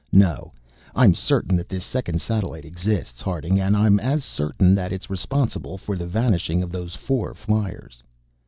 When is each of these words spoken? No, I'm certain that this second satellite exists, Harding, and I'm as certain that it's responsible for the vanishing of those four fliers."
No, 0.11 0.51
I'm 0.95 1.13
certain 1.13 1.55
that 1.57 1.69
this 1.69 1.85
second 1.85 2.21
satellite 2.23 2.65
exists, 2.65 3.21
Harding, 3.21 3.59
and 3.61 3.77
I'm 3.77 3.99
as 3.99 4.25
certain 4.25 4.73
that 4.73 4.91
it's 4.91 5.11
responsible 5.11 5.77
for 5.77 5.95
the 5.95 6.07
vanishing 6.07 6.63
of 6.63 6.71
those 6.71 6.95
four 6.95 7.35
fliers." 7.35 8.01